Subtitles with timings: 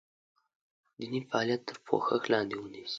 [0.97, 2.89] دیني فعالیت تر پوښښ لاندې ونیسي.